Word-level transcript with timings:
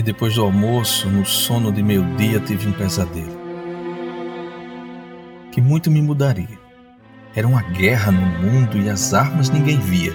E 0.00 0.02
depois 0.02 0.34
do 0.34 0.42
almoço, 0.42 1.10
no 1.10 1.26
sono 1.26 1.70
de 1.70 1.82
meio-dia, 1.82 2.40
tive 2.40 2.66
um 2.66 2.72
pesadelo. 2.72 3.38
Que 5.52 5.60
muito 5.60 5.90
me 5.90 6.00
mudaria. 6.00 6.58
Era 7.34 7.46
uma 7.46 7.60
guerra 7.60 8.10
no 8.10 8.22
mundo 8.22 8.78
e 8.78 8.88
as 8.88 9.12
armas 9.12 9.50
ninguém 9.50 9.78
via. 9.78 10.14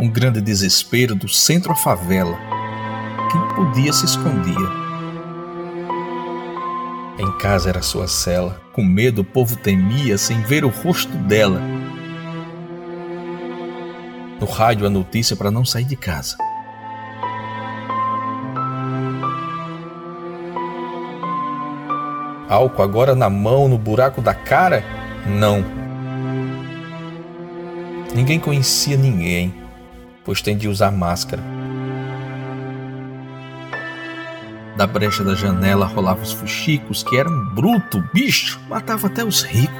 Um 0.00 0.10
grande 0.10 0.40
desespero 0.40 1.14
do 1.14 1.28
centro 1.28 1.70
à 1.70 1.76
favela. 1.76 2.36
Quem 3.30 3.40
podia 3.54 3.92
se 3.92 4.04
escondia. 4.04 4.68
Em 7.20 7.38
casa 7.38 7.68
era 7.68 7.82
sua 7.82 8.08
cela. 8.08 8.60
Com 8.72 8.82
medo 8.82 9.20
o 9.20 9.24
povo 9.24 9.54
temia 9.54 10.18
sem 10.18 10.42
ver 10.42 10.64
o 10.64 10.70
rosto 10.70 11.16
dela. 11.18 11.62
No 14.40 14.46
rádio 14.46 14.88
a 14.88 14.90
notícia 14.90 15.36
para 15.36 15.52
não 15.52 15.64
sair 15.64 15.84
de 15.84 15.94
casa. 15.94 16.36
Álcool 22.48 22.82
agora 22.82 23.14
na 23.14 23.28
mão, 23.28 23.68
no 23.68 23.76
buraco 23.76 24.22
da 24.22 24.32
cara? 24.32 24.82
Não. 25.26 25.62
Ninguém 28.14 28.40
conhecia 28.40 28.96
ninguém, 28.96 29.54
pois 30.24 30.40
tem 30.40 30.56
de 30.56 30.66
usar 30.66 30.90
máscara. 30.90 31.42
Da 34.78 34.86
brecha 34.86 35.22
da 35.22 35.34
janela 35.34 35.86
rolavam 35.86 36.22
os 36.22 36.32
fuxicos, 36.32 37.02
que 37.02 37.18
eram 37.18 37.46
bruto, 37.54 38.02
bicho, 38.14 38.58
matava 38.68 39.08
até 39.08 39.24
os 39.24 39.42
ricos. 39.42 39.76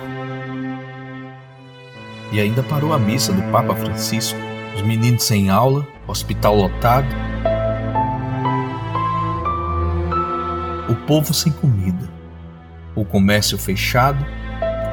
E 2.32 2.40
ainda 2.40 2.62
parou 2.64 2.92
a 2.92 2.98
missa 2.98 3.32
do 3.32 3.40
Papa 3.50 3.74
Francisco, 3.74 4.38
os 4.76 4.82
meninos 4.82 5.22
sem 5.22 5.48
aula, 5.48 5.86
hospital 6.06 6.54
lotado, 6.54 7.08
o 10.88 10.94
povo 11.06 11.32
sem 11.32 11.52
comida, 11.52 11.77
o 13.00 13.04
comércio 13.04 13.58
fechado, 13.58 14.24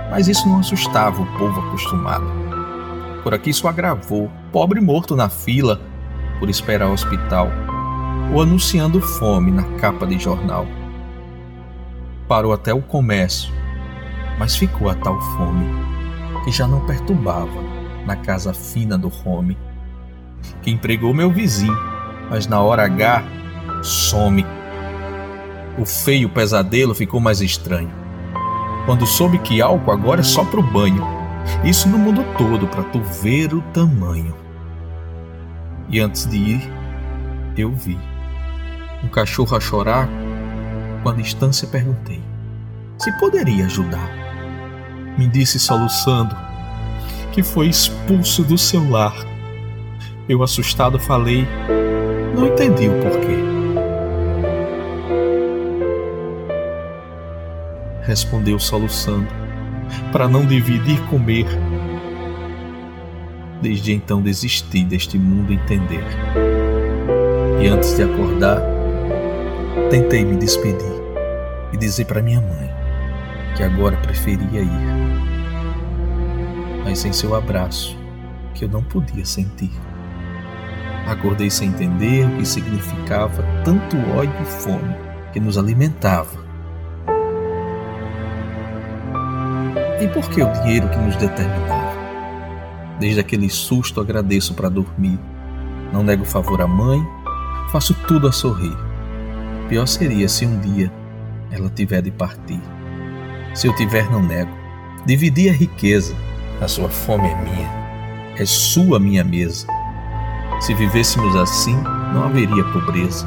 mas 0.09 0.27
isso 0.27 0.47
não 0.47 0.59
assustava 0.59 1.21
o 1.21 1.37
povo 1.37 1.59
acostumado. 1.61 2.25
Por 3.23 3.33
aqui 3.33 3.49
isso 3.49 3.67
agravou, 3.67 4.31
pobre 4.51 4.79
morto 4.79 5.15
na 5.15 5.29
fila 5.29 5.81
por 6.39 6.49
esperar 6.49 6.89
o 6.89 6.93
hospital 6.93 7.49
ou 8.33 8.41
anunciando 8.41 9.01
fome 9.01 9.51
na 9.51 9.63
capa 9.79 10.05
de 10.05 10.19
jornal. 10.19 10.67
Parou 12.27 12.53
até 12.53 12.73
o 12.73 12.81
comércio, 12.81 13.53
mas 14.37 14.55
ficou 14.55 14.89
a 14.89 14.95
tal 14.95 15.19
fome 15.21 15.65
que 16.43 16.51
já 16.51 16.67
não 16.67 16.85
perturbava 16.85 17.63
na 18.05 18.15
casa 18.15 18.53
fina 18.53 18.97
do 18.97 19.11
home, 19.23 19.57
que 20.61 20.69
empregou 20.69 21.13
meu 21.13 21.31
vizinho, 21.31 21.77
mas 22.29 22.45
na 22.45 22.61
hora 22.61 22.83
H 22.83 23.23
some. 23.83 24.45
O 25.77 25.85
feio 25.85 26.29
pesadelo 26.29 26.95
ficou 26.95 27.19
mais 27.19 27.41
estranho. 27.41 27.91
Quando 28.85 29.05
soube 29.05 29.39
que 29.39 29.61
álcool 29.61 29.91
agora 29.91 30.21
é 30.21 30.23
só 30.23 30.43
pro 30.45 30.61
banho. 30.61 31.03
Isso 31.63 31.87
no 31.89 31.97
mundo 31.97 32.23
todo, 32.37 32.67
para 32.67 32.83
tu 32.83 32.99
ver 33.01 33.53
o 33.53 33.61
tamanho. 33.73 34.35
E 35.89 35.99
antes 35.99 36.25
de 36.25 36.37
ir, 36.37 36.71
eu 37.57 37.71
vi 37.71 37.97
um 39.03 39.07
cachorro 39.07 39.55
a 39.55 39.59
chorar, 39.59 40.09
com 41.03 41.09
a 41.09 41.13
distância 41.13 41.67
perguntei 41.67 42.35
se 42.97 43.11
poderia 43.19 43.65
ajudar. 43.65 44.09
Me 45.17 45.27
disse 45.27 45.59
soluçando 45.59 46.35
que 47.31 47.43
foi 47.43 47.67
expulso 47.67 48.43
do 48.43 48.57
seu 48.57 48.89
lar. 48.89 49.15
Eu 50.27 50.41
assustado 50.41 50.97
falei, 50.97 51.47
não 52.35 52.47
entendi 52.47 52.87
o 52.87 53.01
porquê. 53.01 53.44
Respondeu 58.05 58.59
soluçando, 58.59 59.27
para 60.11 60.27
não 60.27 60.45
dividir 60.45 60.99
comer. 61.09 61.47
Desde 63.61 63.93
então 63.93 64.21
desisti 64.21 64.83
deste 64.83 65.17
mundo 65.17 65.51
entender. 65.51 66.03
E 67.61 67.67
antes 67.67 67.95
de 67.95 68.03
acordar, 68.03 68.75
Tentei 69.89 70.23
me 70.23 70.37
despedir 70.37 70.95
e 71.73 71.77
dizer 71.77 72.05
para 72.05 72.21
minha 72.21 72.39
mãe 72.39 72.73
que 73.57 73.61
agora 73.61 73.97
preferia 73.97 74.61
ir, 74.61 74.69
mas 76.83 76.99
sem 76.99 77.11
seu 77.11 77.35
abraço, 77.35 77.97
que 78.53 78.63
eu 78.63 78.69
não 78.69 78.81
podia 78.81 79.25
sentir. 79.25 79.71
Acordei 81.07 81.49
sem 81.49 81.69
entender 81.69 82.25
o 82.25 82.37
que 82.37 82.45
significava 82.45 83.43
tanto 83.65 83.97
ódio 84.17 84.33
e 84.41 84.45
fome 84.45 84.95
que 85.33 85.41
nos 85.41 85.57
alimentava. 85.57 86.44
E 90.01 90.07
por 90.09 90.29
que 90.29 90.43
o 90.43 90.51
dinheiro 90.51 90.89
que 90.89 90.97
nos 90.97 91.15
determinava? 91.15 91.95
Desde 92.99 93.19
aquele 93.19 93.49
susto 93.49 94.01
agradeço 94.01 94.53
para 94.53 94.69
dormir. 94.69 95.19
Não 95.93 96.03
nego 96.03 96.25
favor 96.25 96.61
à 96.61 96.67
mãe, 96.67 97.01
faço 97.71 97.93
tudo 98.07 98.27
a 98.27 98.31
sorrir. 98.31 98.75
Pior 99.69 99.85
seria 99.85 100.27
se 100.27 100.45
um 100.45 100.59
dia 100.59 100.91
ela 101.51 101.69
tiver 101.69 102.01
de 102.01 102.11
partir. 102.11 102.59
Se 103.53 103.67
eu 103.67 103.75
tiver, 103.75 104.09
não 104.11 104.21
nego. 104.21 104.51
Dividir 105.05 105.49
a 105.49 105.53
riqueza. 105.53 106.13
A 106.61 106.67
sua 106.67 106.89
fome 106.89 107.29
é 107.29 107.35
minha. 107.43 107.69
É 108.37 108.45
sua 108.45 108.99
minha 108.99 109.23
mesa. 109.23 109.65
Se 110.59 110.73
vivêssemos 110.73 111.35
assim, 111.35 111.75
não 112.13 112.25
haveria 112.25 112.63
pobreza. 112.65 113.25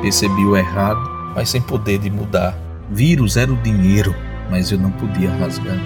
Percebi 0.00 0.44
o 0.44 0.56
errado, 0.56 1.00
mas 1.34 1.50
sem 1.50 1.60
poder 1.60 1.98
de 1.98 2.10
mudar. 2.10 2.56
Vírus 2.90 3.36
era 3.36 3.52
o 3.52 3.56
dinheiro, 3.56 4.14
mas 4.50 4.70
eu 4.70 4.78
não 4.78 4.90
podia 4.92 5.30
rasgar. 5.30 5.76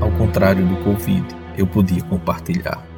Ao 0.00 0.10
contrário 0.12 0.66
do 0.66 0.76
Covid, 0.84 1.24
eu 1.56 1.66
podia 1.66 2.02
compartilhar. 2.02 2.91